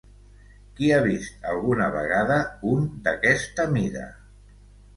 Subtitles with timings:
[0.79, 2.39] Qui ha vist alguna vegada
[2.73, 4.11] un d'aquesta mida?